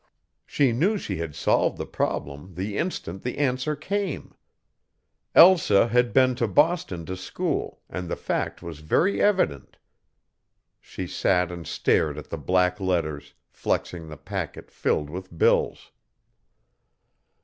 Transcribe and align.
She 0.47 0.71
knew 0.71 0.97
she 0.97 1.17
had 1.17 1.35
solved 1.35 1.77
the 1.77 1.85
problem 1.85 2.55
the 2.55 2.75
instant 2.75 3.21
the 3.21 3.37
answer 3.37 3.75
came. 3.75 4.33
Elsa 5.35 5.89
had 5.89 6.11
been 6.11 6.33
to 6.37 6.47
Boston 6.47 7.05
to 7.05 7.15
school, 7.15 7.81
and 7.87 8.09
the 8.09 8.15
fact 8.15 8.63
was 8.63 8.79
very 8.79 9.21
evident. 9.21 9.77
She 10.79 11.05
sat 11.05 11.51
and 11.51 11.67
stared 11.67 12.17
at 12.17 12.31
the 12.31 12.37
black 12.39 12.79
letters, 12.79 13.35
flexing 13.51 14.09
the 14.09 14.17
packet 14.17 14.71
filled 14.71 15.11
with 15.11 15.37
bills. 15.37 15.91